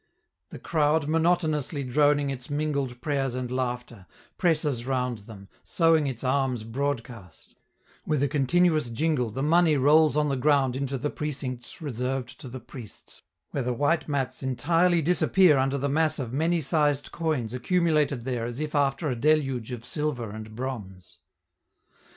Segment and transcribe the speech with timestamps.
[0.49, 6.63] The crowd, monotonously droning its mingled prayers and laughter, presses around them, sowing its alms
[6.63, 7.53] broadcast;
[8.03, 12.47] with a continuous jingle, the money rolls on the ground into the precincts reserved to
[12.49, 17.11] the priests, where the white mats entirely f disappear under the mass of many sized
[17.11, 21.19] coins accumulated there as if after a deluge of silver and bronze.